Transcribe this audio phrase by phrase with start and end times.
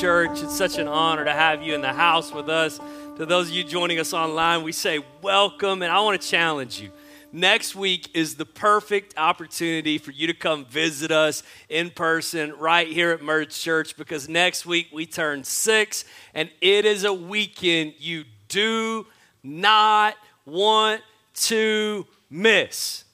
[0.00, 0.42] Church.
[0.42, 2.80] It's such an honor to have you in the house with us.
[3.16, 6.80] To those of you joining us online, we say welcome, and I want to challenge
[6.80, 6.90] you.
[7.32, 12.88] Next week is the perfect opportunity for you to come visit us in person right
[12.88, 16.04] here at Merge Church because next week we turn six,
[16.34, 19.06] and it is a weekend you do
[19.44, 21.02] not want
[21.34, 23.04] to miss.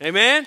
[0.00, 0.46] Amen?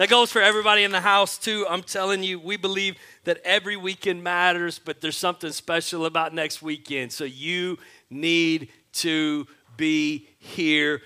[0.00, 1.66] That goes for everybody in the house, too.
[1.68, 6.62] I'm telling you, we believe that every weekend matters, but there's something special about next
[6.62, 7.12] weekend.
[7.12, 9.46] So you need to
[9.76, 11.02] be here,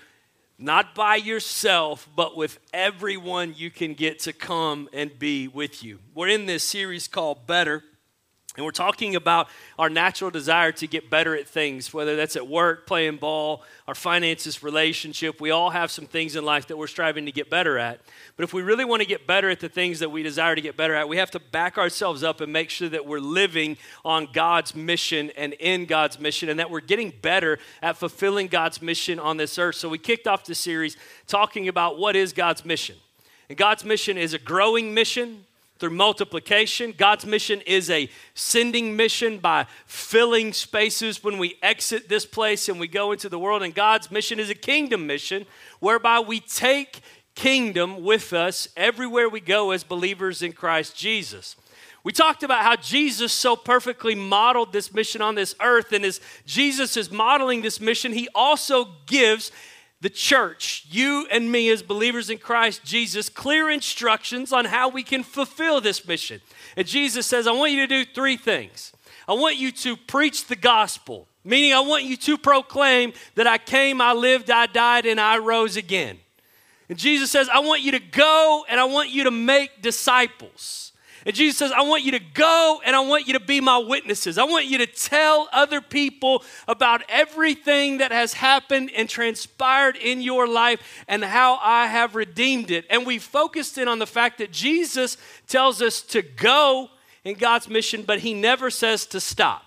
[0.57, 5.99] not by yourself, but with everyone you can get to come and be with you.
[6.13, 7.83] We're in this series called Better.
[8.57, 12.47] And we're talking about our natural desire to get better at things, whether that's at
[12.47, 15.41] work, playing ball, our finances, relationship.
[15.41, 17.99] We all have some things in life that we're striving to get better at.
[18.37, 20.61] But if we really want to get better at the things that we desire to
[20.61, 23.75] get better at, we have to back ourselves up and make sure that we're living
[24.05, 28.81] on God's mission and in God's mission and that we're getting better at fulfilling God's
[28.81, 29.75] mission on this earth.
[29.75, 30.95] So we kicked off the series
[31.27, 32.95] talking about what is God's mission.
[33.49, 35.45] And God's mission is a growing mission
[35.85, 36.95] through multiplication.
[36.97, 42.79] God's mission is a sending mission by filling spaces when we exit this place and
[42.79, 43.61] we go into the world.
[43.61, 45.45] And God's mission is a kingdom mission
[45.81, 47.01] whereby we take
[47.35, 51.55] kingdom with us everywhere we go as believers in Christ Jesus.
[52.03, 56.19] We talked about how Jesus so perfectly modeled this mission on this earth, and as
[56.47, 59.51] Jesus is modeling this mission, he also gives
[60.01, 65.03] the church, you and me as believers in Christ Jesus, clear instructions on how we
[65.03, 66.41] can fulfill this mission.
[66.75, 68.93] And Jesus says, I want you to do three things.
[69.27, 73.57] I want you to preach the gospel, meaning I want you to proclaim that I
[73.57, 76.19] came, I lived, I died, and I rose again.
[76.89, 80.84] And Jesus says, I want you to go and I want you to make disciples.
[81.25, 83.79] And Jesus says, I want you to go and I want you to be my
[83.79, 84.37] witnesses.
[84.37, 90.21] I want you to tell other people about everything that has happened and transpired in
[90.21, 92.85] your life and how I have redeemed it.
[92.91, 96.89] And we focused in on the fact that Jesus tells us to go
[97.23, 99.64] in God's mission, but he never says to stop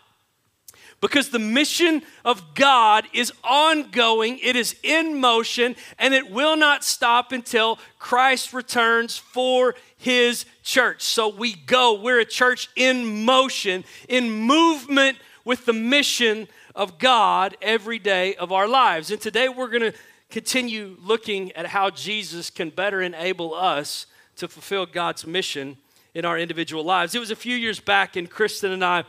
[1.01, 6.85] because the mission of God is ongoing, it is in motion, and it will not
[6.85, 11.03] stop until Christ returns for his church.
[11.03, 17.57] So we go, we're a church in motion, in movement with the mission of God
[17.63, 19.11] every day of our lives.
[19.11, 19.95] And today we're going to
[20.31, 25.77] continue looking at how Jesus can better enable us to fulfill God's mission
[26.15, 27.15] in our individual lives.
[27.15, 29.05] It was a few years back, and Kristen and I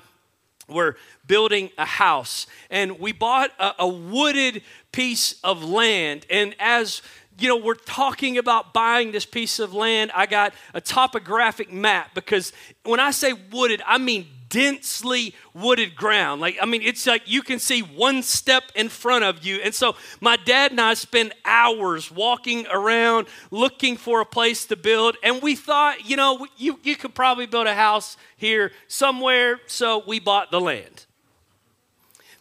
[0.69, 0.95] were
[1.27, 6.25] building a house and we bought a, a, wooded piece of land.
[6.29, 7.01] And as
[7.39, 12.13] you know we're talking about buying this piece of land i got a topographic map
[12.13, 12.51] because
[12.83, 16.41] when i say wooded i mean densely wooded ground.
[16.41, 19.57] Like, I mean, it's like you can see one step in front of you.
[19.57, 24.75] And so my dad and I spent hours walking around looking for a place to
[24.75, 25.15] build.
[25.23, 29.59] And we thought, you know, you, you could probably build a house here somewhere.
[29.67, 31.05] So we bought the land.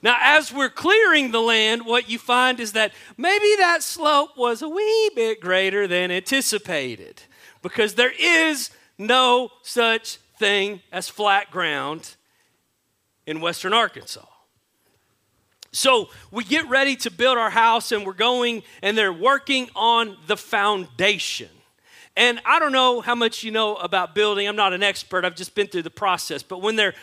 [0.01, 4.63] Now, as we're clearing the land, what you find is that maybe that slope was
[4.63, 7.23] a wee bit greater than anticipated
[7.63, 12.17] because there is no such thing as flat ground
[13.27, 14.25] in western Arkansas.
[15.71, 20.17] So we get ready to build our house and we're going and they're working on
[20.27, 21.51] the foundation.
[22.17, 24.49] And I don't know how much you know about building.
[24.49, 25.25] I'm not an expert.
[25.25, 26.43] I've just been through the process.
[26.43, 26.95] But when they're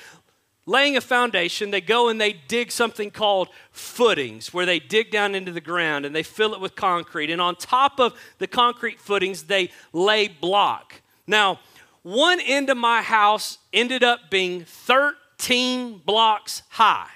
[0.65, 5.35] laying a foundation, they go and they dig something called footings, where they dig down
[5.35, 7.29] into the ground and they fill it with concrete.
[7.29, 11.01] And on top of the concrete footings, they lay block.
[11.27, 11.59] Now,
[12.05, 17.09] one end of my house ended up being 13 blocks high.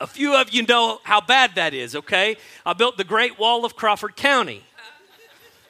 [0.00, 2.38] A few of you know how bad that is, okay?
[2.64, 4.62] I built the Great Wall of Crawford County.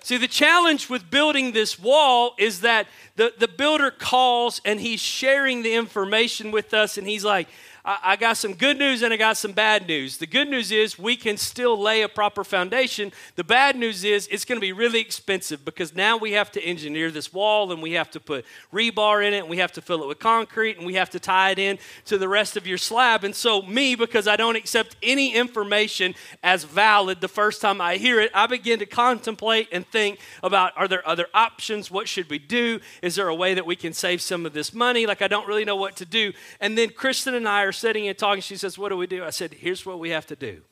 [0.04, 2.86] See, the challenge with building this wall is that
[3.16, 7.48] the, the builder calls and he's sharing the information with us, and he's like,
[7.86, 10.16] I, got some good news and I got some bad news.
[10.16, 13.12] The good news is we can still lay a proper foundation.
[13.36, 16.60] The bad news is it's going to be really expensive because now we have to
[16.60, 19.80] engineer this wall and we have to put rebar in it and we have to
[19.80, 22.66] fill it with concrete and we have to tie it in to the rest of
[22.66, 23.22] your slab.
[23.22, 27.98] And so, me, because I don't accept any information as valid the first time I
[27.98, 31.88] hear it, I begin to contemplate and think about are there other options?
[31.88, 32.80] What should we do?
[33.00, 35.06] Is there a way that we can save some of this money?
[35.06, 36.32] Like, I don't really know what to do.
[36.60, 38.42] And then Kristen and I are sitting and talking.
[38.42, 39.24] She says, What do we do?
[39.24, 40.62] I said, Here's what we have to do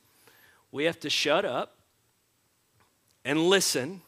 [0.73, 1.77] we have to shut up
[3.25, 4.03] and listen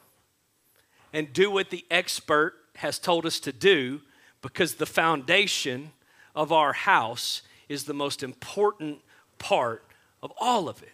[1.12, 4.00] and do what the expert has told us to do
[4.42, 5.92] because the foundation
[6.34, 9.00] of our house is the most important
[9.38, 9.84] part
[10.22, 10.92] of all of it.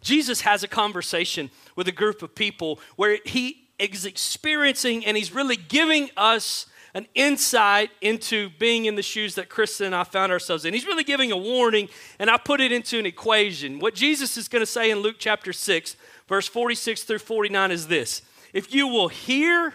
[0.00, 5.32] Jesus has a conversation with a group of people where he is experiencing and he's
[5.32, 10.30] really giving us an insight into being in the shoes that Kristen and I found
[10.30, 10.74] ourselves in.
[10.74, 13.78] He's really giving a warning, and I put it into an equation.
[13.78, 15.96] What Jesus is going to say in Luke chapter 6,
[16.28, 18.22] verse 46 through 49 is this
[18.52, 19.72] If you will hear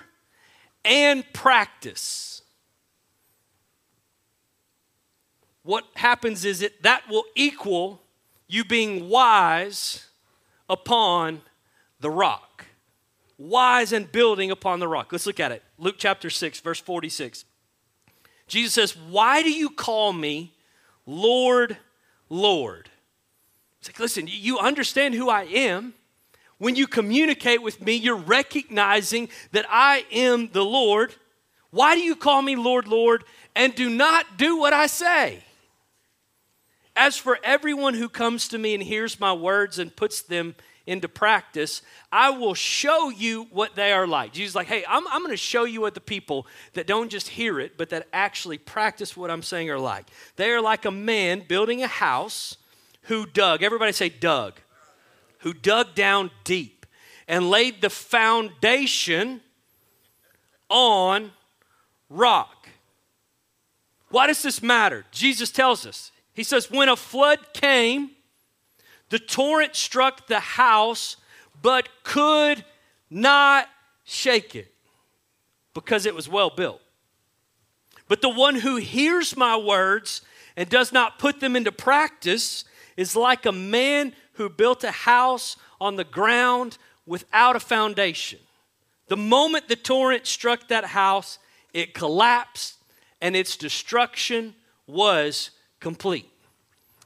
[0.85, 2.43] and practice,
[5.63, 8.01] what happens is it that will equal
[8.47, 10.07] you being wise
[10.69, 11.41] upon
[11.99, 12.66] the rock.
[13.37, 15.11] Wise and building upon the rock.
[15.11, 15.63] Let's look at it.
[15.77, 17.45] Luke chapter 6, verse 46.
[18.47, 20.53] Jesus says, Why do you call me
[21.05, 21.77] Lord,
[22.29, 22.89] Lord?
[23.79, 25.93] It's like, listen, you understand who I am.
[26.57, 31.13] When you communicate with me, you're recognizing that I am the Lord.
[31.69, 33.23] Why do you call me Lord, Lord,
[33.55, 35.43] and do not do what I say?
[36.95, 40.55] As for everyone who comes to me and hears my words and puts them
[40.87, 41.81] into practice,
[42.11, 44.33] I will show you what they are like.
[44.33, 47.27] Jesus like, hey, I'm, I'm going to show you what the people that don't just
[47.27, 50.07] hear it, but that actually practice what I'm saying are like.
[50.37, 52.57] They are like a man building a house
[53.03, 54.53] who dug, everybody say dug,
[55.39, 56.85] who dug down deep
[57.27, 59.41] and laid the foundation
[60.69, 61.31] on
[62.09, 62.69] rock.
[64.09, 65.05] Why does this matter?
[65.11, 68.11] Jesus tells us he says, When a flood came,
[69.09, 71.17] the torrent struck the house,
[71.61, 72.63] but could
[73.09, 73.67] not
[74.03, 74.73] shake it
[75.73, 76.81] because it was well built.
[78.07, 80.21] But the one who hears my words
[80.55, 82.63] and does not put them into practice
[82.95, 88.39] is like a man who built a house on the ground without a foundation.
[89.07, 91.39] The moment the torrent struck that house,
[91.73, 92.75] it collapsed
[93.21, 94.55] and its destruction
[94.85, 96.29] was complete.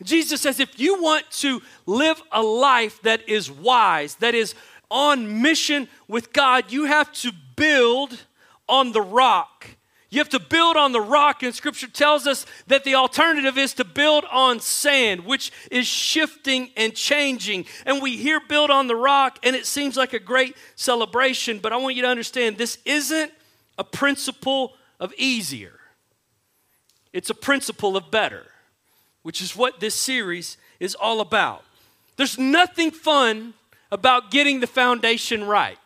[0.03, 4.56] Jesus says if you want to live a life that is wise, that is
[4.89, 8.25] on mission with God, you have to build
[8.68, 9.68] on the rock.
[10.09, 13.74] You have to build on the rock, and scripture tells us that the alternative is
[13.75, 17.65] to build on sand, which is shifting and changing.
[17.86, 21.71] And we hear build on the rock, and it seems like a great celebration, but
[21.71, 23.31] I want you to understand this isn't
[23.77, 25.80] a principle of easier,
[27.13, 28.50] it's a principle of better
[29.23, 31.63] which is what this series is all about.
[32.18, 33.53] There's nothing fun
[33.91, 35.77] about getting the foundation right.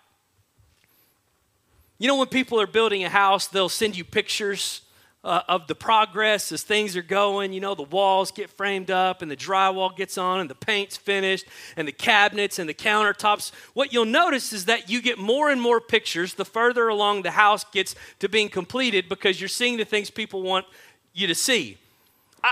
[1.97, 4.81] You know, when people are building a house, they'll send you pictures
[5.23, 7.51] uh, of the progress as things are going.
[7.51, 10.97] You know, the walls get framed up and the drywall gets on and the paint's
[10.97, 11.45] finished
[11.75, 13.51] and the cabinets and the countertops.
[13.73, 17.31] What you'll notice is that you get more and more pictures the further along the
[17.31, 20.65] house gets to being completed because you're seeing the things people want
[21.13, 21.77] you to see.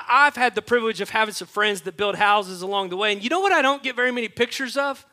[0.07, 3.13] I, have had the privilege of having some friends that build houses along the way.
[3.13, 5.05] And you know what I don't get very many pictures of?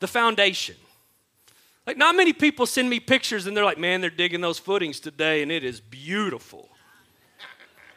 [0.00, 0.76] The foundation.
[1.86, 5.00] Like, not many people send me pictures and they're like, man, they're digging those footings
[5.00, 6.68] today and it is beautiful.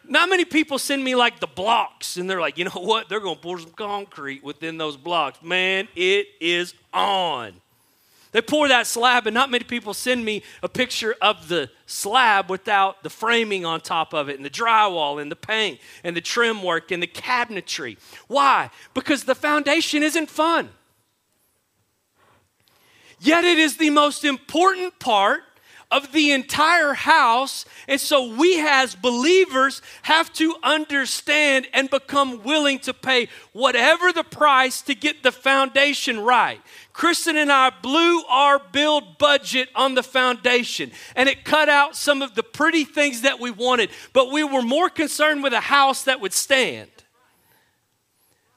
[0.08, 3.10] Not many people send me like the blocks and they're like, you know what?
[3.10, 5.42] They're going to pour some concrete within those blocks.
[5.42, 7.54] Man, it is on.
[8.36, 12.50] They pour that slab, and not many people send me a picture of the slab
[12.50, 16.20] without the framing on top of it, and the drywall, and the paint, and the
[16.20, 17.98] trim work, and the cabinetry.
[18.28, 18.72] Why?
[18.94, 20.68] Because the foundation isn't fun.
[23.22, 25.44] Yet it is the most important part
[25.96, 27.66] of the entire house.
[27.88, 34.24] And so we, as believers, have to understand and become willing to pay whatever the
[34.24, 36.60] price to get the foundation right.
[36.92, 42.22] Kristen and I blew our build budget on the foundation, and it cut out some
[42.22, 46.04] of the pretty things that we wanted, but we were more concerned with a house
[46.04, 46.90] that would stand,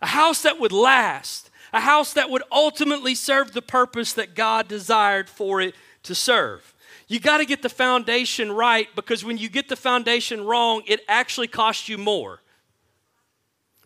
[0.03, 4.67] a house that would last, a house that would ultimately serve the purpose that God
[4.67, 6.75] desired for it to serve.
[7.09, 11.01] You got to get the foundation right because when you get the foundation wrong, it
[11.09, 12.41] actually costs you more.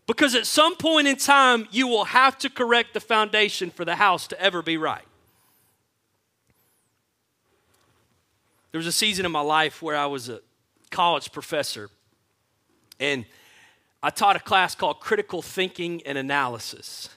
[0.09, 3.95] Because at some point in time, you will have to correct the foundation for the
[3.95, 5.05] house to ever be right.
[8.73, 10.41] There was a season in my life where I was a
[10.91, 11.91] college professor,
[12.99, 13.25] and
[14.03, 17.09] I taught a class called Critical Thinking and Analysis.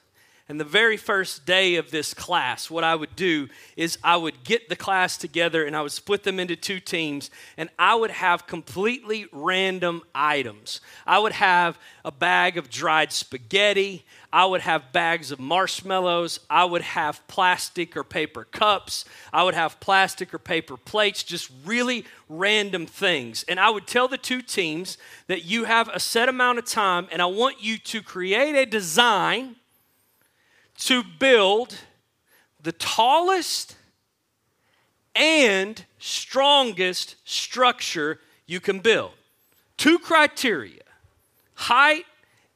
[0.48, 4.44] And the very first day of this class, what I would do is I would
[4.44, 8.12] get the class together and I would split them into two teams and I would
[8.12, 10.82] have completely random items.
[11.08, 14.06] I would have a bag of dried spaghetti.
[14.32, 16.40] I would have bags of marshmallows.
[16.48, 19.04] I would have plastic or paper cups.
[19.34, 23.44] I would have plastic or paper plates, just really random things.
[23.48, 27.08] And I would tell the two teams that you have a set amount of time
[27.12, 29.56] and I want you to create a design
[30.79, 31.75] to build
[32.62, 33.75] the tallest
[35.15, 39.12] and strongest structure you can build.
[39.77, 40.82] Two criteria
[41.55, 42.05] height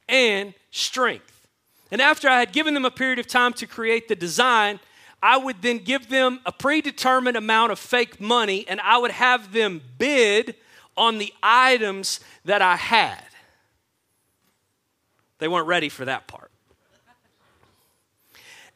[0.08, 1.46] and strength.
[1.90, 4.78] And after I had given them a period of time to create the design,
[5.22, 9.52] I would then give them a predetermined amount of fake money and I would have
[9.52, 10.54] them bid
[10.96, 13.24] on the items that I had.
[15.38, 16.49] They weren't ready for that part.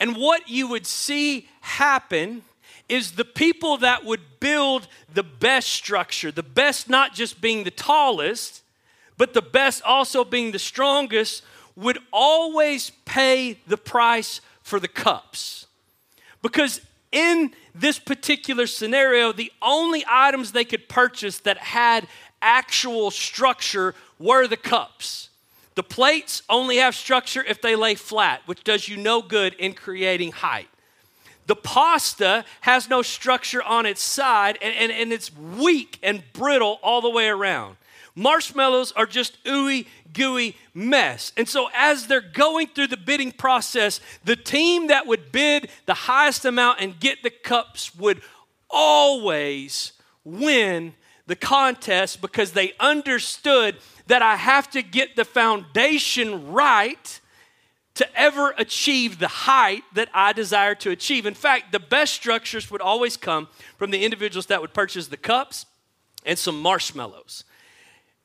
[0.01, 2.43] And what you would see happen
[2.89, 7.71] is the people that would build the best structure, the best not just being the
[7.71, 8.63] tallest,
[9.17, 11.43] but the best also being the strongest,
[11.77, 15.67] would always pay the price for the cups.
[16.43, 22.07] Because in this particular scenario, the only items they could purchase that had
[22.43, 25.31] actual structure were the cups.
[25.75, 29.75] The plates only have structure if they lay flat, which does you no good in
[29.75, 30.69] creating height.
[31.47, 36.79] The pasta has no structure on its side and, and, and it's weak and brittle
[36.83, 37.77] all the way around.
[38.15, 41.33] Marshmallows are just ooey gooey mess.
[41.37, 45.95] And so, as they're going through the bidding process, the team that would bid the
[45.95, 48.23] highest amount and get the cups would
[48.71, 49.93] always
[50.25, 50.95] win
[51.27, 53.77] the contest because they understood
[54.07, 57.21] that I have to get the foundation right
[57.95, 61.27] to ever achieve the height that I desire to achieve.
[61.27, 65.17] In fact, the best structures would always come from the individuals that would purchase the
[65.17, 65.67] cups
[66.27, 67.45] and some marshmallows.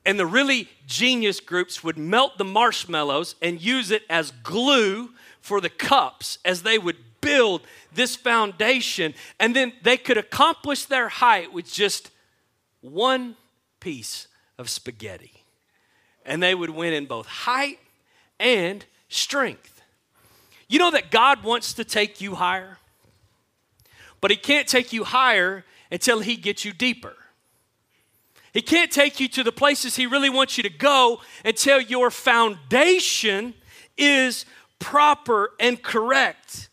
[0.06, 5.62] And the really genius groups would melt the marshmallows and use it as glue for
[5.62, 7.62] the cups as they would build
[7.94, 9.14] this foundation.
[9.40, 12.10] And then they could accomplish their height with just
[12.82, 13.36] one
[13.80, 15.40] piece of spaghetti
[16.26, 17.80] and they would win in both height
[18.40, 19.82] and strength.
[20.68, 22.78] You know that God wants to take you higher,
[24.22, 27.16] but He can't take you higher until He gets you deeper.
[28.54, 32.12] He can't take you to the places He really wants you to go until your
[32.12, 33.56] foundation
[33.98, 34.46] is
[34.78, 36.69] proper and correct.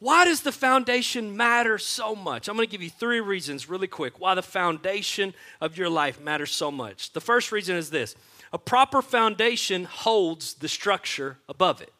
[0.00, 2.48] Why does the foundation matter so much?
[2.48, 6.20] I'm going to give you three reasons really quick why the foundation of your life
[6.20, 7.12] matters so much.
[7.12, 8.14] The first reason is this
[8.52, 11.92] a proper foundation holds the structure above it.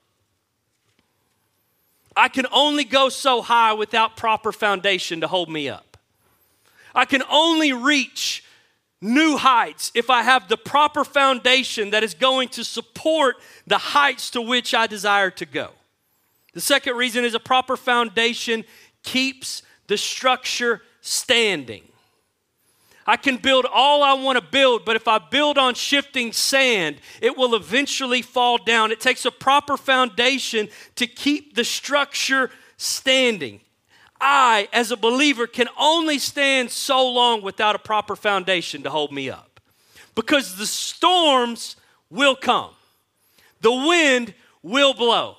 [2.16, 5.96] I can only go so high without proper foundation to hold me up.
[6.94, 8.44] I can only reach
[9.00, 13.36] new heights if I have the proper foundation that is going to support
[13.66, 15.70] the heights to which I desire to go.
[16.54, 18.64] The second reason is a proper foundation
[19.02, 21.82] keeps the structure standing.
[23.08, 26.96] I can build all I want to build, but if I build on shifting sand,
[27.22, 28.92] it will eventually fall down.
[28.92, 33.62] It takes a proper foundation to keep the structure standing.
[34.20, 39.10] I, as a believer, can only stand so long without a proper foundation to hold
[39.10, 39.58] me up
[40.14, 41.76] because the storms
[42.10, 42.72] will come,
[43.62, 45.37] the wind will blow,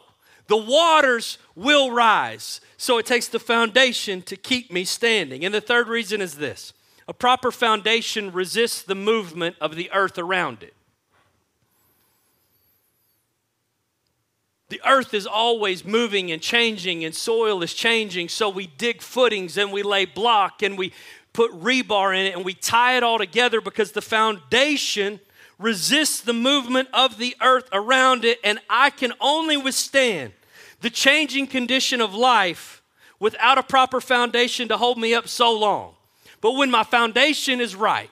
[0.49, 2.59] the waters will rise.
[2.75, 5.45] So it takes the foundation to keep me standing.
[5.45, 6.73] And the third reason is this
[7.07, 10.73] a proper foundation resists the movement of the earth around it.
[14.69, 18.29] The earth is always moving and changing, and soil is changing.
[18.29, 20.93] So we dig footings and we lay block and we
[21.31, 25.19] put rebar in it and we tie it all together because the foundation
[25.59, 28.39] resists the movement of the earth around it.
[28.43, 30.33] And I can only withstand
[30.81, 32.81] the changing condition of life
[33.19, 35.93] without a proper foundation to hold me up so long.
[36.41, 38.09] But when my foundation is right,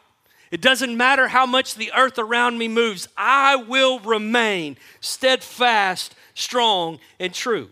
[0.52, 7.00] it doesn't matter how much the earth around me moves, I will remain steadfast, strong,
[7.20, 7.70] and true.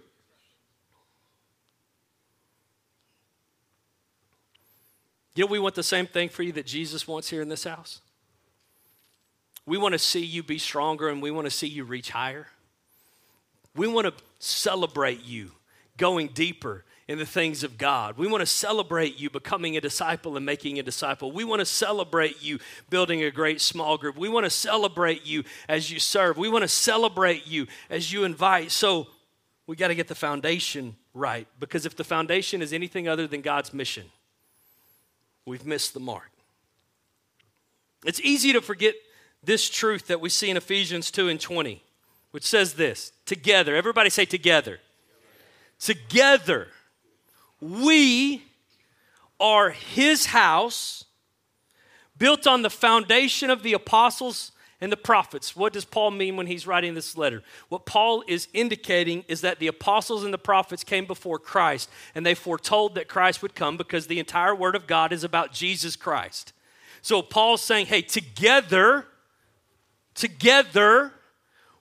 [5.36, 7.66] You know, we want the same thing for you that Jesus wants here in this
[7.66, 8.00] house.
[9.66, 12.48] We want to see you be stronger and we want to see you reach higher.
[13.76, 15.52] We want to celebrate you
[15.98, 18.18] going deeper in the things of God.
[18.18, 21.32] We want to celebrate you becoming a disciple and making a disciple.
[21.32, 24.18] We want to celebrate you building a great small group.
[24.18, 26.38] We want to celebrate you as you serve.
[26.38, 28.72] We want to celebrate you as you invite.
[28.72, 29.08] So,
[29.68, 33.42] we got to get the foundation right because if the foundation is anything other than
[33.42, 34.06] God's mission,
[35.46, 36.30] we've missed the mark.
[38.06, 38.94] It's easy to forget
[39.44, 41.82] this truth that we see in Ephesians 2 and 20,
[42.32, 43.76] which says this together.
[43.76, 44.80] Everybody say together.
[45.80, 46.68] Together,
[47.60, 48.44] we
[49.40, 51.06] are his house,
[52.18, 54.52] built on the foundation of the apostles
[54.82, 55.56] and the prophets.
[55.56, 57.44] What does Paul mean when he's writing this letter?
[57.70, 62.26] What Paul is indicating is that the apostles and the prophets came before Christ and
[62.26, 65.96] they foretold that Christ would come because the entire word of God is about Jesus
[65.96, 66.54] Christ.
[67.02, 69.06] So Paul's saying, hey, together,
[70.14, 71.12] together,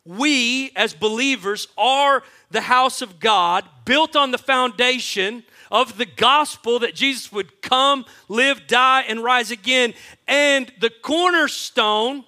[0.04, 6.78] we as believers are the house of God built on the foundation of the gospel
[6.80, 9.94] that Jesus would come, live, die, and rise again.
[10.28, 12.24] And the cornerstone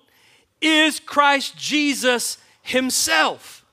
[0.61, 3.65] is Christ Jesus Himself.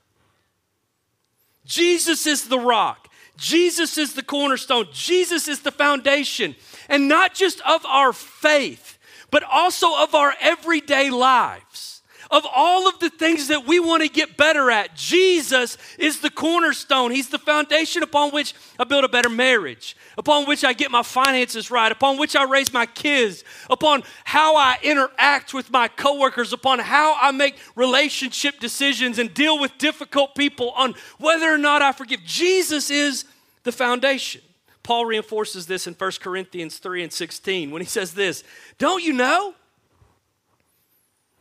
[1.66, 3.08] Jesus is the rock.
[3.38, 4.88] Jesus is the cornerstone.
[4.92, 6.56] Jesus is the foundation.
[6.90, 8.98] And not just of our faith,
[9.32, 11.93] but also of our everyday lives
[12.34, 16.32] of all of the things that we want to get better at, Jesus is the
[16.32, 17.12] cornerstone.
[17.12, 21.04] He's the foundation upon which I build a better marriage, upon which I get my
[21.04, 26.54] finances right, upon which I raise my kids, upon how I interact with my coworkers,
[26.54, 31.84] upon how I make relationship decisions and deal with difficult people, on whether or not
[31.84, 32.24] I forgive.
[32.24, 33.26] Jesus is
[33.62, 34.42] the foundation.
[34.82, 38.44] Paul reinforces this in 1 Corinthians 3 and 16 when he says this
[38.80, 39.54] Don't you know?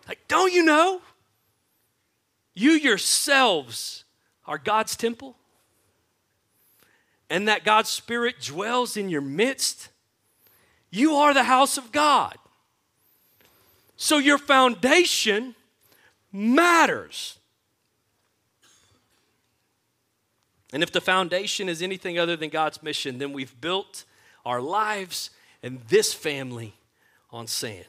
[0.09, 1.01] Like, don't you know?
[2.55, 4.05] You yourselves
[4.47, 5.37] are God's temple,
[7.31, 9.89] and that God's Spirit dwells in your midst.
[10.91, 12.37] You are the house of God.
[13.97, 15.55] So your foundation
[16.33, 17.39] matters.
[20.73, 24.05] And if the foundation is anything other than God's mission, then we've built
[24.45, 25.31] our lives
[25.63, 26.75] and this family
[27.31, 27.85] on sand.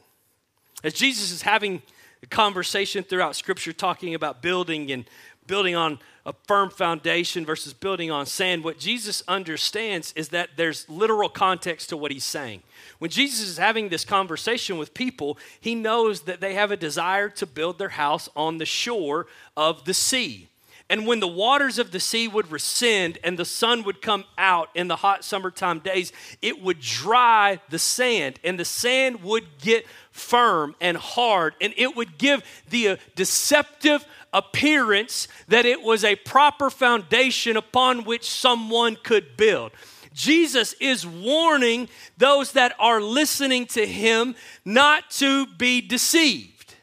[0.84, 1.82] As Jesus is having
[2.28, 5.06] conversation throughout Scripture talking about building and
[5.48, 8.64] building on a firm foundation versus building on sand.
[8.64, 12.64] What Jesus understands is that there's literal context to what he's saying.
[13.00, 17.28] When Jesus is having this conversation with people, he knows that they have a desire
[17.30, 20.48] to build their house on the shore of the sea.
[20.90, 24.70] And when the waters of the sea would rescind and the sun would come out
[24.76, 29.86] in the hot summertime days, it would dry the sand, and the sand would get
[30.14, 36.16] firm and hard, and it would give the uh, deceptive appearance that it was a
[36.16, 39.72] proper foundation upon which someone could build.
[40.14, 46.76] Jesus is warning those that are listening to him not to be deceived.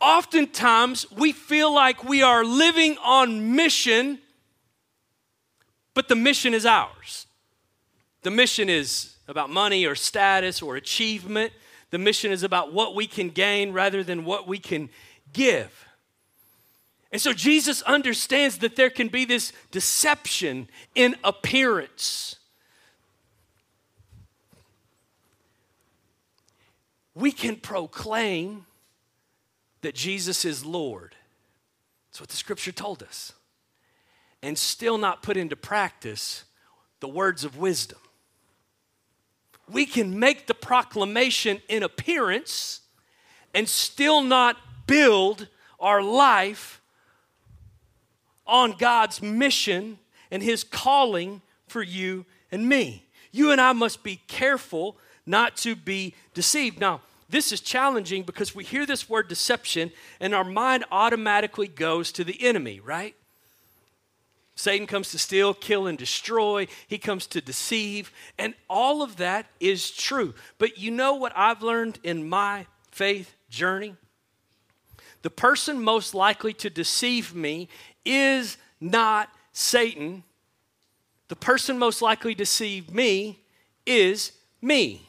[0.00, 4.18] Oftentimes, we feel like we are living on mission,
[5.94, 7.26] but the mission is ours.
[8.22, 11.52] The mission is about money or status or achievement.
[11.90, 14.90] The mission is about what we can gain rather than what we can
[15.32, 15.86] give.
[17.12, 22.36] And so Jesus understands that there can be this deception in appearance.
[27.14, 28.66] We can proclaim
[29.82, 31.14] that Jesus is Lord.
[32.10, 33.32] That's what the scripture told us.
[34.42, 36.44] And still not put into practice
[37.00, 37.98] the words of wisdom
[39.72, 42.80] we can make the proclamation in appearance
[43.54, 44.56] and still not
[44.86, 46.80] build our life
[48.46, 49.98] on God's mission
[50.30, 53.06] and His calling for you and me.
[53.32, 56.80] You and I must be careful not to be deceived.
[56.80, 62.10] Now, this is challenging because we hear this word deception and our mind automatically goes
[62.12, 63.14] to the enemy, right?
[64.60, 66.66] Satan comes to steal, kill, and destroy.
[66.86, 68.12] He comes to deceive.
[68.38, 70.34] And all of that is true.
[70.58, 73.96] But you know what I've learned in my faith journey?
[75.22, 77.68] The person most likely to deceive me
[78.04, 80.24] is not Satan.
[81.28, 83.40] The person most likely to deceive me
[83.86, 85.08] is me.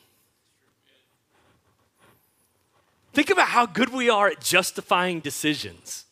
[3.13, 6.05] Think about how good we are at justifying decisions.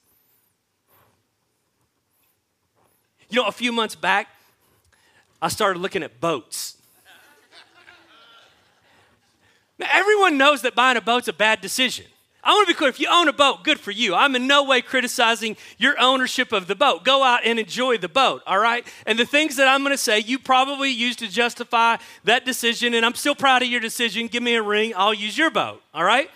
[3.30, 4.28] You know, a few months back,
[5.42, 6.78] I started looking at boats.
[9.78, 12.06] Now, everyone knows that buying a boat's a bad decision.
[12.44, 14.16] I want to be clear if you own a boat, good for you.
[14.16, 17.04] I'm in no way criticizing your ownership of the boat.
[17.04, 18.88] Go out and enjoy the boat, all right?
[19.06, 22.94] And the things that I'm going to say, you probably use to justify that decision,
[22.94, 24.28] and I'm still proud of your decision.
[24.28, 26.30] Give me a ring, I'll use your boat, all right?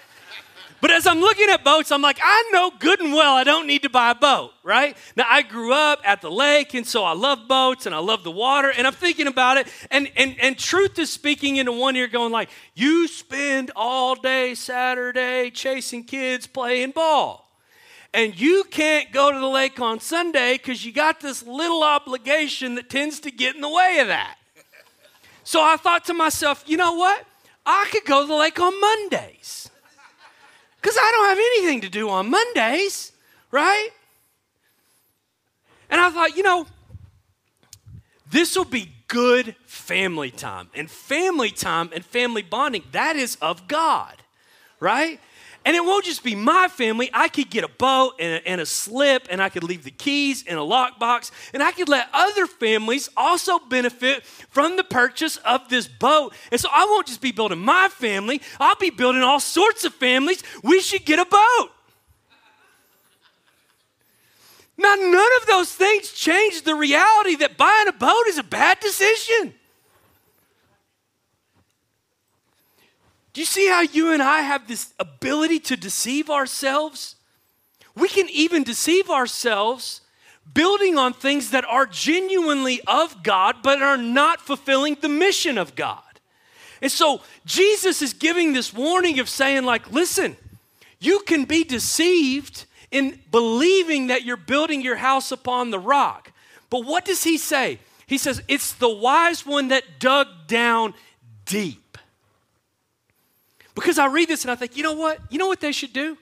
[0.84, 3.68] But as I'm looking at boats, I'm like, I know good and well I don't
[3.68, 4.98] need to buy a boat, right?
[5.16, 8.26] Now, I grew up at the lake, and so I love boats and I love
[8.26, 9.70] the water, and I'm thinking about it.
[9.92, 14.56] And, and, and truth is speaking into one ear, going like, You spend all day
[14.56, 17.50] Saturday chasing kids playing ball.
[18.14, 22.76] And you can't go to the lake on Sunday because you got this little obligation
[22.76, 24.36] that tends to get in the way of that.
[25.46, 27.26] So I thought to myself, you know what?
[27.66, 29.70] I could go to the lake on Mondays
[30.84, 33.14] because I don't have anything to do on Mondays,
[33.52, 33.90] right?
[35.90, 36.68] And I thought, you know,
[38.30, 40.70] this will be good family time.
[40.76, 44.16] And family time and family bonding, that is of God,
[44.82, 45.22] right?
[45.66, 47.10] And it won't just be my family.
[47.14, 49.92] I could get a boat and a, and a, slip, and I could leave the
[49.92, 55.38] keys in a lockbox, and I could let other families also benefit from the purchase
[55.38, 56.34] of this boat.
[56.52, 59.94] And so I won't just be building my family, I'll be building all sorts of
[59.94, 60.44] families.
[60.64, 61.70] We should get a boat.
[64.78, 68.80] Now, none of those things change the reality that buying a boat is a bad
[68.80, 69.54] decision.
[73.34, 77.16] Do you see how you and I have this ability to deceive ourselves?
[77.96, 80.02] We can even deceive ourselves
[80.54, 85.76] building on things that are genuinely of God but are not fulfilling the mission of
[85.76, 86.02] God.
[86.82, 90.36] And so Jesus is giving this warning of saying, like, listen,
[91.00, 96.32] you can be deceived in believing that you're building your house upon the rock.
[96.70, 97.80] But what does he say?
[98.06, 100.94] He says, it's the wise one that dug down
[101.46, 101.83] deep.
[103.76, 105.20] Because I read this and I think, you know what?
[105.30, 106.18] You know what they should do?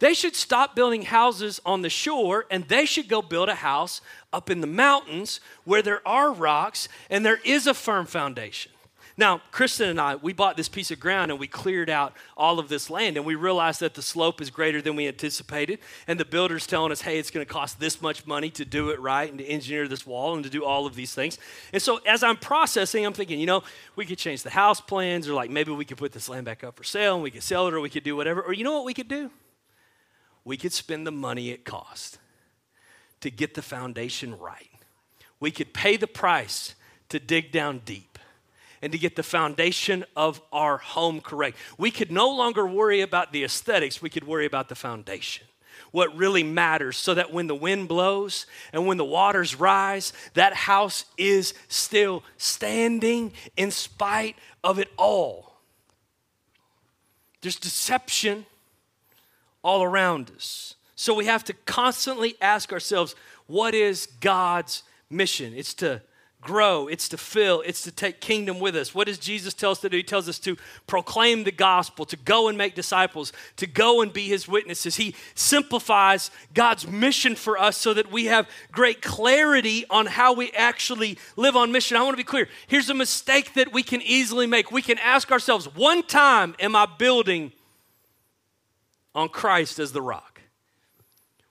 [0.00, 4.00] They should stop building houses on the shore and they should go build a house
[4.32, 8.70] up in the mountains where there are rocks and there is a firm foundation.
[9.18, 12.60] Now, Kristen and I, we bought this piece of ground and we cleared out all
[12.60, 15.80] of this land and we realized that the slope is greater than we anticipated.
[16.06, 18.90] And the builder's telling us, hey, it's going to cost this much money to do
[18.90, 21.36] it right and to engineer this wall and to do all of these things.
[21.72, 23.64] And so as I'm processing, I'm thinking, you know,
[23.96, 26.62] we could change the house plans or like maybe we could put this land back
[26.62, 28.40] up for sale and we could sell it or we could do whatever.
[28.40, 29.32] Or you know what we could do?
[30.44, 32.18] We could spend the money it cost
[33.20, 34.70] to get the foundation right.
[35.40, 36.76] We could pay the price
[37.08, 38.07] to dig down deep
[38.82, 41.56] and to get the foundation of our home correct.
[41.76, 45.46] We could no longer worry about the aesthetics, we could worry about the foundation.
[45.90, 50.52] What really matters, so that when the wind blows and when the waters rise, that
[50.52, 55.54] house is still standing in spite of it all.
[57.40, 58.44] There's deception
[59.62, 60.74] all around us.
[60.96, 63.14] So we have to constantly ask ourselves
[63.46, 65.54] what is God's mission?
[65.54, 66.02] It's to
[66.40, 68.94] grow, it's to fill, it's to take kingdom with us.
[68.94, 69.96] What does Jesus tell us to do?
[69.96, 74.12] He tells us to proclaim the gospel, to go and make disciples, to go and
[74.12, 74.96] be his witnesses.
[74.96, 80.52] He simplifies God's mission for us so that we have great clarity on how we
[80.52, 81.96] actually live on mission.
[81.96, 82.48] I want to be clear.
[82.68, 84.70] Here's a mistake that we can easily make.
[84.70, 87.52] We can ask ourselves, one time am I building
[89.14, 90.40] on Christ as the rock?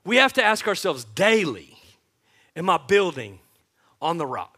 [0.04, 1.76] We have to ask ourselves daily,
[2.56, 3.40] am I building
[4.00, 4.57] on the rock?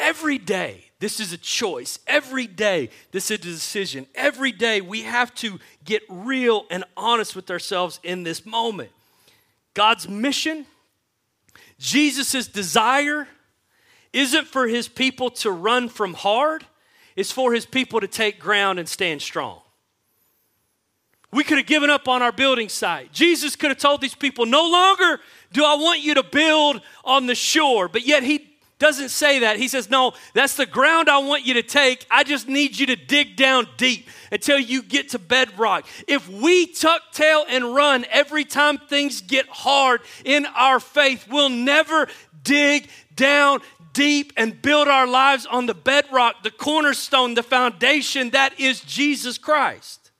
[0.00, 1.98] Every day, this is a choice.
[2.06, 4.06] Every day, this is a decision.
[4.14, 8.90] Every day, we have to get real and honest with ourselves in this moment.
[9.74, 10.64] God's mission,
[11.78, 13.28] Jesus' desire,
[14.14, 16.64] isn't for his people to run from hard,
[17.14, 19.60] it's for his people to take ground and stand strong.
[21.30, 23.12] We could have given up on our building site.
[23.12, 25.20] Jesus could have told these people, No longer
[25.52, 28.49] do I want you to build on the shore, but yet he
[28.80, 29.58] doesn't say that.
[29.58, 32.06] He says, No, that's the ground I want you to take.
[32.10, 35.86] I just need you to dig down deep until you get to bedrock.
[36.08, 41.50] If we tuck tail and run every time things get hard in our faith, we'll
[41.50, 42.08] never
[42.42, 43.60] dig down
[43.92, 49.36] deep and build our lives on the bedrock, the cornerstone, the foundation that is Jesus
[49.36, 50.10] Christ.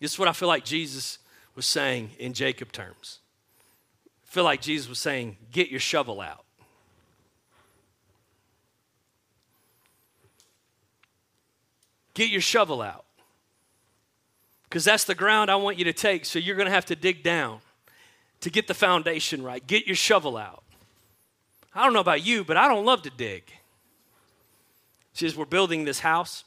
[0.00, 1.18] This is what I feel like Jesus
[1.54, 3.18] was saying in Jacob terms
[4.32, 6.44] feel like Jesus was saying, Get your shovel out.
[12.14, 13.04] Get your shovel out.
[14.64, 16.96] Because that's the ground I want you to take, so you're going to have to
[16.96, 17.60] dig down
[18.40, 19.66] to get the foundation right.
[19.66, 20.62] Get your shovel out.
[21.74, 23.44] I don't know about you, but I don't love to dig.
[25.12, 26.44] See, as we're building this house,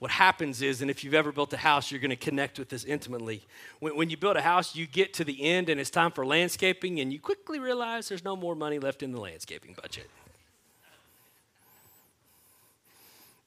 [0.00, 2.70] what happens is, and if you've ever built a house, you're going to connect with
[2.70, 3.42] this intimately.
[3.80, 6.24] When, when, you build a house, you get to the end and it's time for
[6.24, 10.08] landscaping, and you quickly realize there's no more money left in the landscaping budget.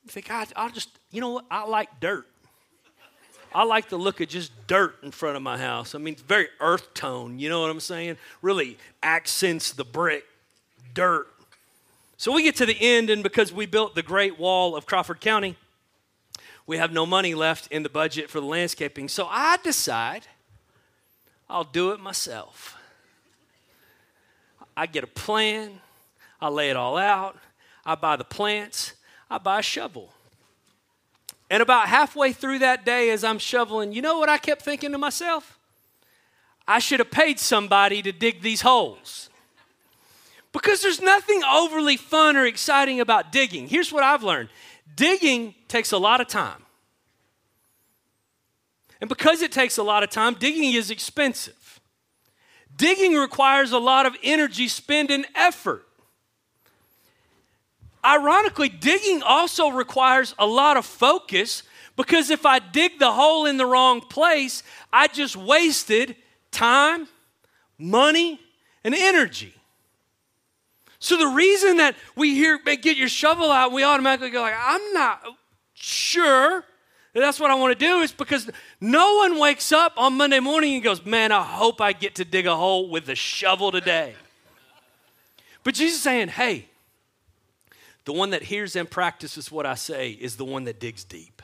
[0.06, 1.46] You think, I, I'll just, you know what?
[1.50, 2.28] I like dirt.
[3.56, 5.96] I like the look of just dirt in front of my house.
[5.96, 8.18] I mean, it's very earth tone, you know what I'm saying?
[8.44, 10.26] Really accents the brick,
[10.94, 11.28] dirt.
[12.18, 15.20] So we get to the end, and because we built the Great Wall of Crawford
[15.20, 15.58] County,
[16.66, 19.08] we have no money left in the budget for the landscaping.
[19.10, 20.28] So I decide
[21.50, 22.78] I'll do it myself.
[24.76, 25.82] I get a plan,
[26.42, 27.38] I lay it all out,
[27.86, 28.94] I buy the plants,
[29.30, 30.12] I buy a shovel.
[31.50, 34.92] And about halfway through that day, as I'm shoveling, you know what I kept thinking
[34.94, 35.60] to myself?
[36.68, 39.30] I should have paid somebody to dig these holes.
[40.52, 43.68] Because there's nothing overly fun or exciting about digging.
[43.68, 44.50] Here's what I've learned
[44.96, 46.62] digging takes a lot of time.
[49.02, 51.82] And because it takes a lot of time, digging is expensive.
[52.76, 55.86] Digging requires a lot of energy, spend, and effort.
[58.06, 61.64] Ironically, digging also requires a lot of focus
[61.96, 66.16] because if I dig the hole in the wrong place, I just wasted
[66.52, 67.08] time,
[67.78, 68.40] money,
[68.84, 69.54] and energy.
[71.04, 74.94] So the reason that we hear get your shovel out, we automatically go like, I'm
[74.94, 75.22] not
[75.74, 76.64] sure
[77.12, 80.40] that that's what I want to do is because no one wakes up on Monday
[80.40, 83.70] morning and goes, Man, I hope I get to dig a hole with the shovel
[83.70, 84.16] today.
[85.66, 86.70] But Jesus is saying, Hey,
[88.06, 91.42] the one that hears and practices what I say is the one that digs deep.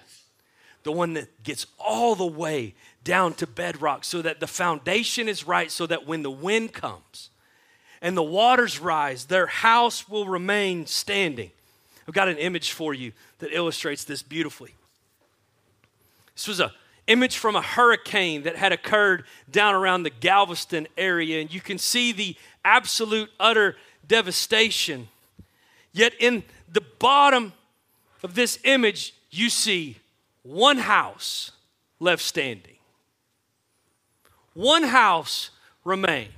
[0.84, 5.45] The one that gets all the way down to bedrock so that the foundation is
[5.45, 7.30] right, so that when the wind comes
[8.01, 11.51] and the waters rise, their house will remain standing.
[12.07, 14.73] I've got an image for you that illustrates this beautifully.
[16.35, 16.71] This was an
[17.07, 21.77] image from a hurricane that had occurred down around the Galveston area, and you can
[21.77, 23.75] see the absolute, utter
[24.07, 25.07] devastation
[25.91, 27.53] Yet in the bottom
[28.23, 29.97] of this image, you see
[30.43, 31.51] one house
[31.99, 32.75] left standing.
[34.53, 35.49] One house
[35.83, 36.33] remains.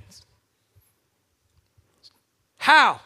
[2.62, 3.02] How?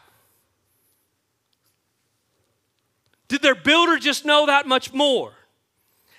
[3.30, 5.32] Did their builder just know that much more?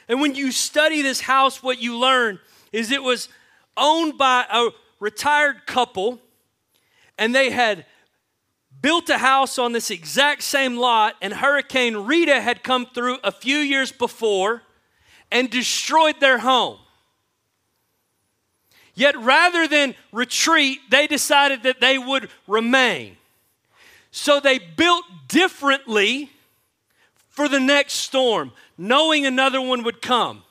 [0.08, 2.38] And when you study this house, what you learn
[2.72, 3.28] is it was
[3.76, 4.70] owned by a
[5.00, 6.18] retired couple,
[7.18, 7.84] and they had
[8.80, 13.30] built a house on this exact same lot, and Hurricane Rita had come through a
[13.30, 14.62] few years before
[15.30, 16.78] and destroyed their home.
[18.94, 23.18] Yet rather than retreat, they decided that they would remain.
[24.16, 26.30] So they built differently
[27.28, 30.42] for the next storm, knowing another one would come.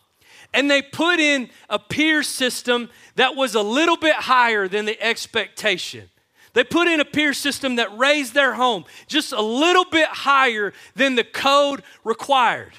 [0.54, 5.02] And they put in a pier system that was a little bit higher than the
[5.02, 6.10] expectation.
[6.54, 10.72] They put in a pier system that raised their home just a little bit higher
[10.96, 12.74] than the code required.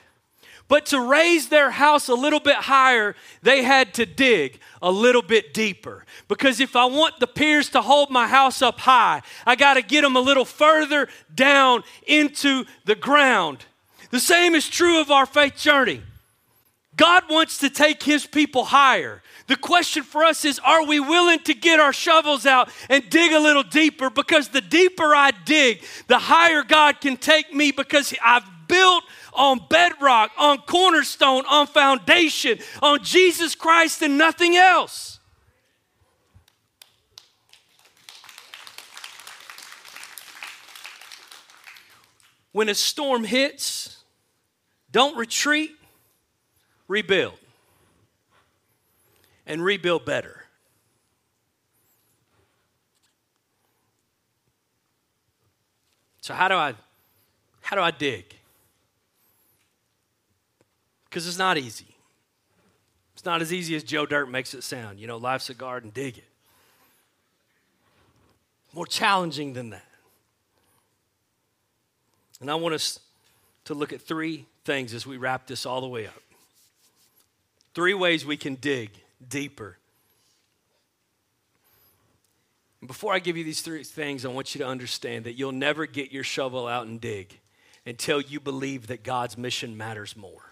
[0.69, 5.21] But to raise their house a little bit higher, they had to dig a little
[5.21, 6.05] bit deeper.
[6.29, 9.83] Because if I want the piers to hold my house up high, I got to
[9.83, 13.65] get them a little further down into the ground.
[14.13, 16.03] The same is true of our faith journey.
[16.97, 19.23] God wants to take his people higher.
[19.49, 23.33] The question for us is are we willing to get our shovels out and dig
[23.33, 24.09] a little deeper?
[24.09, 29.03] Because the deeper I dig, the higher God can take me because I've built
[29.37, 35.21] on bedrock, on cornerstone, on foundation, on Jesus Christ and nothing else.
[42.53, 44.03] When a storm hits,
[44.91, 45.73] don't retreat,
[46.89, 47.39] rebuild
[49.47, 50.45] and rebuild better.
[56.23, 56.75] So how do I
[57.61, 58.37] how do I dig?
[61.09, 61.97] Because it's not easy.
[63.15, 65.01] It's not as easy as Joe Dirt makes it sound.
[65.01, 66.29] You know, life's a garden, dig it.
[68.75, 69.87] More challenging than that.
[72.41, 73.01] And I want us
[73.65, 76.23] to look at three things as we wrap this all the way up.
[77.75, 78.91] Three ways we can dig
[79.27, 79.79] deeper.
[82.81, 85.53] And Before I give you these three things, I want you to understand that you'll
[85.53, 87.39] never get your shovel out and dig
[87.87, 90.46] until you believe that God's mission matters more.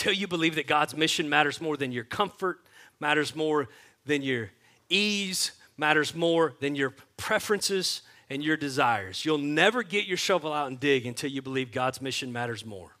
[0.00, 2.60] Until you believe that God's mission matters more than your comfort,
[3.00, 3.68] matters more
[4.06, 4.50] than your
[4.88, 9.26] ease, matters more than your preferences and your desires.
[9.26, 12.96] You'll never get your shovel out and dig until you believe God's mission matters more.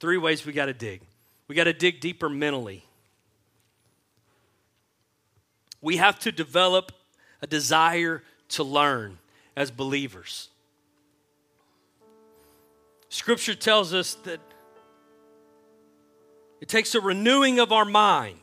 [0.00, 1.02] Three ways we got to dig.
[1.46, 2.84] We got to dig deeper mentally.
[5.80, 6.90] We have to develop
[7.40, 9.18] a desire to learn
[9.54, 10.48] as believers.
[13.10, 14.40] Scripture tells us that
[16.62, 18.38] it takes a renewing of our mind.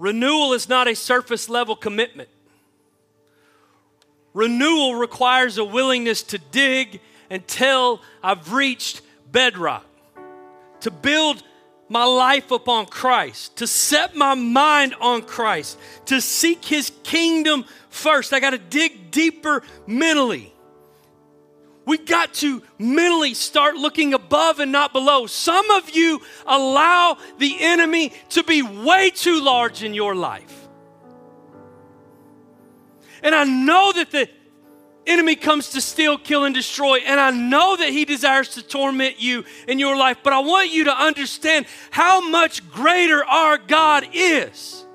[0.00, 2.28] Renewal is not a surface level commitment.
[4.34, 6.98] Renewal requires a willingness to dig
[7.30, 9.86] until I've reached bedrock,
[10.80, 11.40] to build
[11.88, 18.32] my life upon Christ, to set my mind on Christ, to seek His kingdom first.
[18.32, 20.52] I got to dig deeper mentally.
[21.86, 25.26] We've got to mentally start looking above and not below.
[25.26, 30.68] Some of you allow the enemy to be way too large in your life.
[33.22, 34.28] And I know that the
[35.06, 39.20] enemy comes to steal, kill, and destroy, and I know that he desires to torment
[39.20, 44.08] you in your life, but I want you to understand how much greater our God
[44.12, 44.85] is.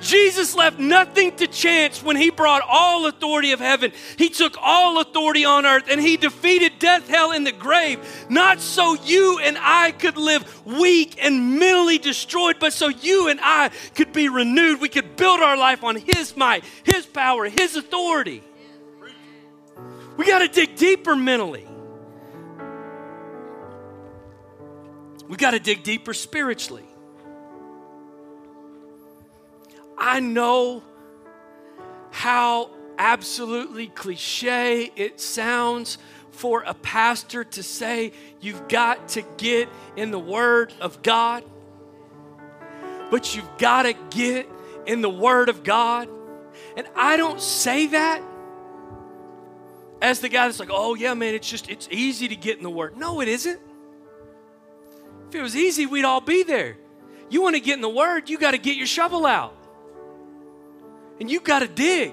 [0.00, 3.92] Jesus left nothing to chance when he brought all authority of heaven.
[4.16, 8.26] He took all authority on earth and he defeated death, hell, and the grave.
[8.28, 13.40] Not so you and I could live weak and mentally destroyed, but so you and
[13.42, 14.80] I could be renewed.
[14.80, 18.42] We could build our life on his might, his power, his authority.
[20.16, 21.66] We got to dig deeper mentally.
[25.28, 26.87] We got to dig deeper spiritually.
[29.98, 30.82] I know
[32.10, 35.98] how absolutely cliche it sounds
[36.30, 41.42] for a pastor to say you've got to get in the Word of God,
[43.10, 44.48] but you've got to get
[44.86, 46.08] in the Word of God.
[46.76, 48.22] And I don't say that
[50.00, 52.62] as the guy that's like, oh, yeah, man, it's just, it's easy to get in
[52.62, 52.96] the Word.
[52.96, 53.60] No, it isn't.
[55.28, 56.76] If it was easy, we'd all be there.
[57.30, 59.57] You want to get in the Word, you got to get your shovel out
[61.20, 62.12] and you got to dig.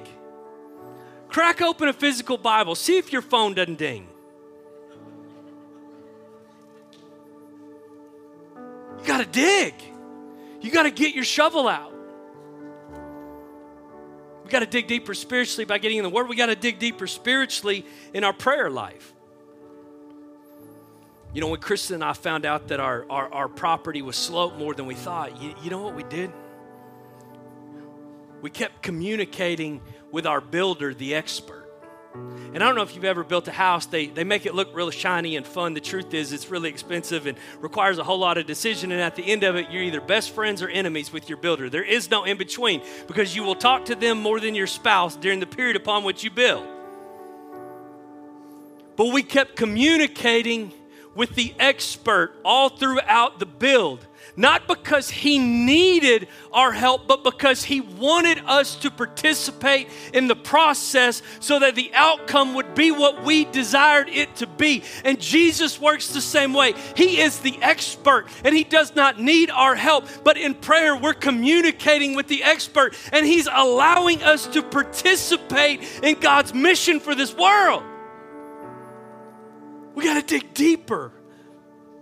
[1.29, 4.07] Crack open a physical Bible, see if your phone doesn't ding.
[8.99, 9.73] You got to dig.
[10.61, 11.93] You got to get your shovel out.
[14.43, 16.29] We got to dig deeper spiritually by getting in the Word.
[16.29, 19.13] We got to dig deeper spiritually in our prayer life.
[21.33, 24.57] You know, when Kristen and I found out that our, our, our property was sloped
[24.57, 26.31] more than we thought, you, you know what we did?
[28.45, 29.81] We kept communicating
[30.12, 31.67] with our builder, the expert.
[32.13, 34.69] And I don't know if you've ever built a house, they, they make it look
[34.75, 35.73] really shiny and fun.
[35.73, 38.91] The truth is, it's really expensive and requires a whole lot of decision.
[38.91, 41.71] And at the end of it, you're either best friends or enemies with your builder.
[41.71, 45.15] There is no in between because you will talk to them more than your spouse
[45.15, 46.67] during the period upon which you build.
[48.95, 50.71] But we kept communicating
[51.15, 57.63] with the expert all throughout the build not because he needed our help, but because
[57.63, 63.23] he wanted us to participate in the process so that the outcome would be what
[63.23, 64.83] we desired it to be.
[65.03, 66.73] And Jesus works the same way.
[66.95, 71.13] He is the expert and he does not need our help, but in prayer, we're
[71.13, 77.35] communicating with the expert and he's allowing us to participate in God's mission for this
[77.35, 77.83] world.
[79.95, 81.11] We got to dig deeper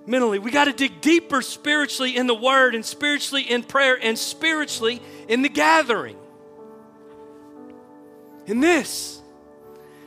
[0.05, 0.39] mentally.
[0.39, 5.01] We got to dig deeper spiritually in the Word and spiritually in prayer and spiritually
[5.27, 6.17] in the gathering.
[8.45, 9.21] In this,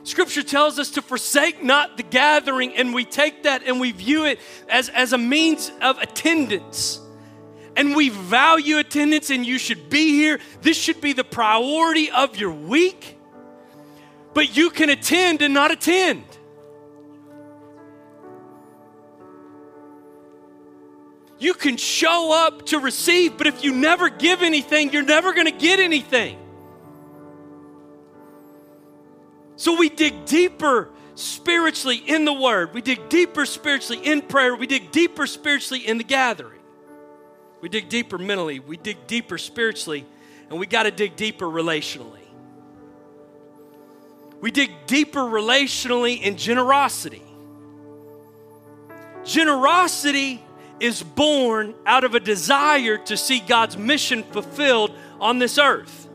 [0.03, 4.25] Scripture tells us to forsake not the gathering, and we take that and we view
[4.25, 7.01] it as, as a means of attendance.
[7.75, 10.39] And we value attendance, and you should be here.
[10.61, 13.17] This should be the priority of your week.
[14.33, 16.23] But you can attend and not attend.
[21.39, 25.45] You can show up to receive, but if you never give anything, you're never going
[25.45, 26.37] to get anything.
[29.55, 34.67] So we dig deeper spiritually in the Word, we dig deeper spiritually in prayer, we
[34.67, 36.59] dig deeper spiritually in the gathering.
[37.59, 40.05] We dig deeper mentally, we dig deeper spiritually,
[40.49, 42.21] and we got to dig deeper relationally.
[44.39, 47.23] We dig deeper relationally in generosity.
[49.23, 50.43] Generosity
[50.79, 56.07] is born out of a desire to see God's mission fulfilled on this earth.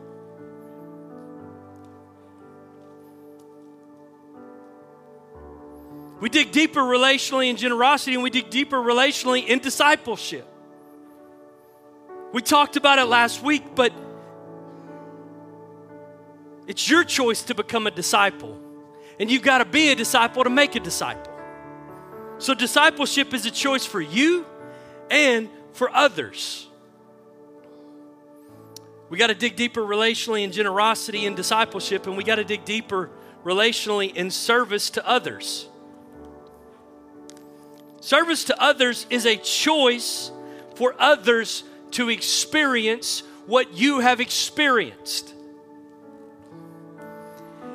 [6.19, 10.47] We dig deeper relationally in generosity and we dig deeper relationally in discipleship.
[12.31, 13.91] We talked about it last week, but
[16.65, 18.57] it's your choice to become a disciple.
[19.19, 21.31] And you've got to be a disciple to make a disciple.
[22.37, 24.45] So, discipleship is a choice for you
[25.09, 26.67] and for others.
[29.09, 32.65] We got to dig deeper relationally in generosity and discipleship, and we got to dig
[32.65, 33.09] deeper
[33.45, 35.67] relationally in service to others.
[37.99, 40.31] Service to others is a choice
[40.75, 45.33] for others to experience what you have experienced.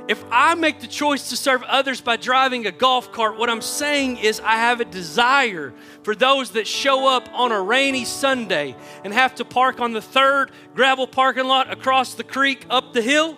[0.09, 3.61] If I make the choice to serve others by driving a golf cart, what I'm
[3.61, 8.75] saying is I have a desire for those that show up on a rainy Sunday
[9.05, 13.03] and have to park on the third gravel parking lot across the creek up the
[13.03, 13.37] hill.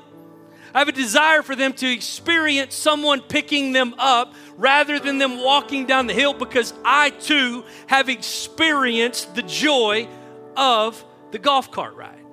[0.72, 5.42] I have a desire for them to experience someone picking them up rather than them
[5.42, 10.06] walking down the hill because I too have experienced the joy
[10.56, 12.24] of the golf cart ride.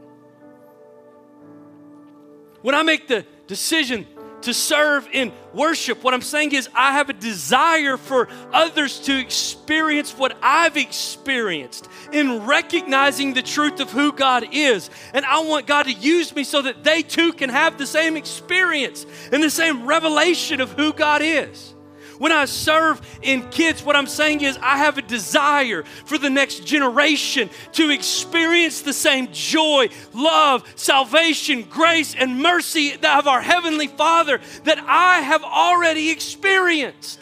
[2.61, 4.05] When I make the decision
[4.41, 6.03] to serve in worship.
[6.03, 11.87] What I'm saying is, I have a desire for others to experience what I've experienced
[12.11, 14.89] in recognizing the truth of who God is.
[15.13, 18.15] And I want God to use me so that they too can have the same
[18.15, 21.73] experience and the same revelation of who God is.
[22.17, 26.29] When I serve in kids, what I'm saying is I have a desire for the
[26.29, 33.87] next generation to experience the same joy, love, salvation, grace, and mercy of our Heavenly
[33.87, 37.19] Father that I have already experienced.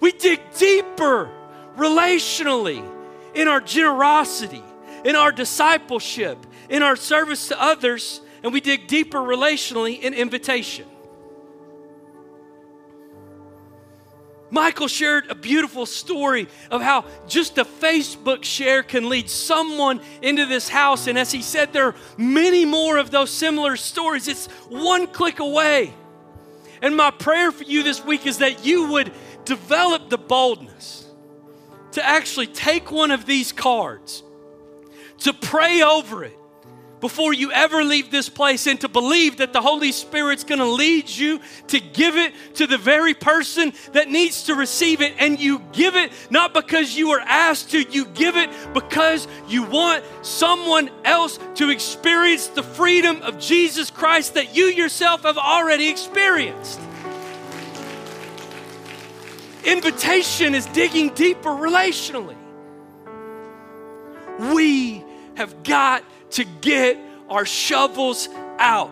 [0.00, 1.28] We dig deeper
[1.76, 2.84] relationally
[3.34, 4.62] in our generosity,
[5.04, 6.38] in our discipleship,
[6.68, 10.86] in our service to others, and we dig deeper relationally in invitation.
[14.56, 20.46] Michael shared a beautiful story of how just a Facebook share can lead someone into
[20.46, 21.08] this house.
[21.08, 24.28] And as he said, there are many more of those similar stories.
[24.28, 25.92] It's one click away.
[26.80, 29.12] And my prayer for you this week is that you would
[29.44, 31.04] develop the boldness
[31.92, 34.22] to actually take one of these cards,
[35.18, 36.38] to pray over it,
[37.00, 40.66] before you ever leave this place and to believe that the Holy Spirit's going to
[40.66, 45.14] lead you to give it to the very person that needs to receive it.
[45.18, 49.62] And you give it not because you are asked to, you give it because you
[49.62, 55.88] want someone else to experience the freedom of Jesus Christ that you yourself have already
[55.88, 56.80] experienced.
[59.64, 62.36] Invitation is digging deeper relationally.
[64.38, 66.98] We have got to get
[67.28, 68.90] our shovels out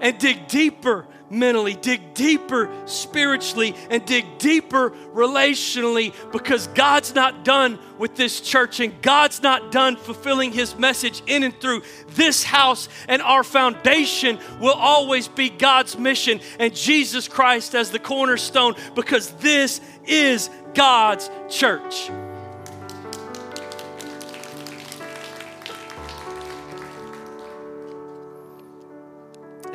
[0.00, 7.78] and dig deeper mentally, dig deeper spiritually, and dig deeper relationally because God's not done
[7.98, 12.88] with this church and God's not done fulfilling His message in and through this house.
[13.08, 19.30] And our foundation will always be God's mission and Jesus Christ as the cornerstone because
[19.32, 22.10] this is God's church.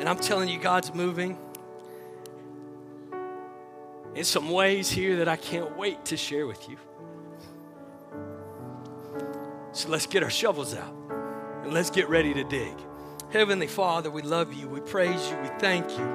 [0.04, 1.38] And I'm telling you, God's moving
[4.14, 6.76] in some ways here that I can't wait to share with you.
[9.72, 10.94] So let's get our shovels out
[11.62, 12.74] and let's get ready to dig.
[13.32, 14.68] Heavenly Father, we love you.
[14.68, 15.38] We praise you.
[15.38, 16.06] We thank you.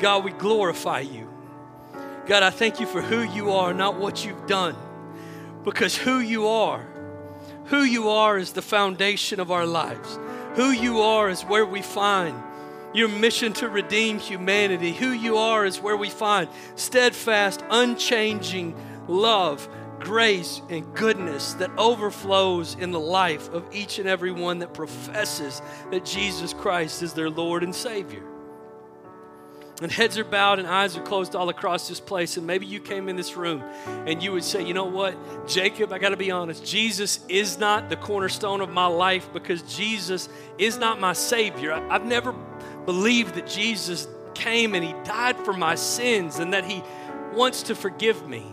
[0.00, 1.30] God, we glorify you.
[2.26, 4.74] God, I thank you for who you are, not what you've done.
[5.62, 6.84] Because who you are,
[7.66, 10.18] who you are is the foundation of our lives.
[10.56, 12.42] Who you are is where we find
[12.94, 14.92] your mission to redeem humanity.
[14.92, 18.74] Who you are is where we find steadfast, unchanging
[19.08, 19.68] love,
[19.98, 25.60] grace, and goodness that overflows in the life of each and every one that professes
[25.90, 28.22] that Jesus Christ is their Lord and Savior.
[29.82, 32.36] And heads are bowed and eyes are closed all across this place.
[32.36, 33.60] And maybe you came in this room
[34.06, 36.64] and you would say, you know what, Jacob, I got to be honest.
[36.64, 41.72] Jesus is not the cornerstone of my life because Jesus is not my Savior.
[41.72, 42.32] I've never
[42.86, 46.82] believed that Jesus came and He died for my sins and that He
[47.34, 48.46] wants to forgive me.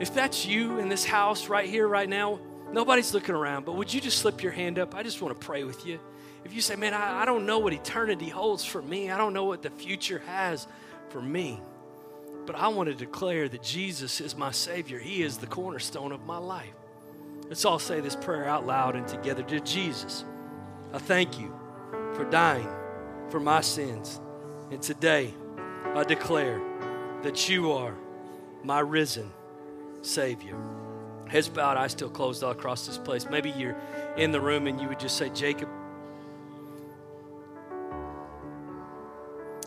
[0.00, 2.40] If that's you in this house right here, right now,
[2.72, 4.94] nobody's looking around, but would you just slip your hand up?
[4.94, 5.98] I just want to pray with you.
[6.44, 9.32] If you say, man, I, I don't know what eternity holds for me, I don't
[9.32, 10.66] know what the future has
[11.10, 11.60] for me,
[12.46, 16.24] but I want to declare that Jesus is my Savior, He is the cornerstone of
[16.24, 16.74] my life.
[17.48, 19.42] Let's all say this prayer out loud and together.
[19.42, 20.24] Dear Jesus,
[20.92, 21.54] I thank you
[22.14, 22.68] for dying
[23.30, 24.20] for my sins.
[24.70, 25.32] And today,
[25.94, 26.60] I declare
[27.22, 27.94] that you are
[28.62, 29.32] my risen
[30.02, 30.56] Savior.
[31.26, 33.26] Heads bowed, eyes still closed all across this place.
[33.30, 33.76] Maybe you're
[34.16, 35.68] in the room and you would just say, Jacob,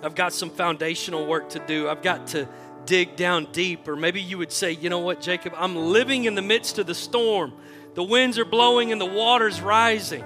[0.03, 1.87] I've got some foundational work to do.
[1.89, 2.47] I've got to
[2.85, 3.87] dig down deep.
[3.87, 6.87] Or maybe you would say, you know what, Jacob, I'm living in the midst of
[6.87, 7.53] the storm.
[7.93, 10.23] The winds are blowing and the water's rising.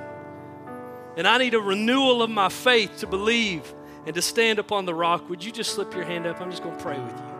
[1.17, 3.73] And I need a renewal of my faith to believe
[4.05, 6.39] and to stand upon the rock, would you just slip your hand up?
[6.39, 7.35] I'm just going to pray with you.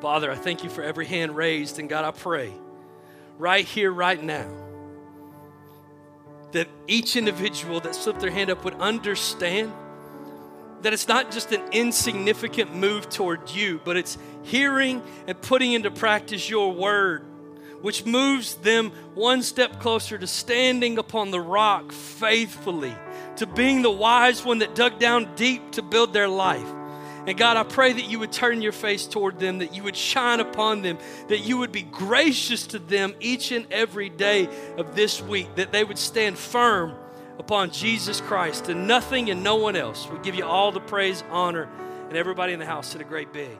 [0.00, 2.52] Father, I thank you for every hand raised, and God, I pray
[3.38, 4.50] right here, right now,
[6.52, 9.72] that each individual that slipped their hand up would understand
[10.82, 15.90] that it's not just an insignificant move toward you, but it's hearing and putting into
[15.90, 17.22] practice your word,
[17.82, 22.94] which moves them one step closer to standing upon the rock faithfully,
[23.36, 26.66] to being the wise one that dug down deep to build their life.
[27.26, 29.96] And God, I pray that you would turn your face toward them, that you would
[29.96, 30.98] shine upon them,
[31.28, 34.48] that you would be gracious to them each and every day
[34.78, 36.94] of this week, that they would stand firm
[37.38, 40.08] upon Jesus Christ and nothing and no one else.
[40.08, 41.68] We give you all the praise, honor,
[42.08, 43.56] and everybody in the house said a great big.